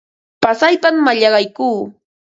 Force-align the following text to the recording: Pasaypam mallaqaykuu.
Pasaypam 0.43 0.95
mallaqaykuu. 1.05 1.79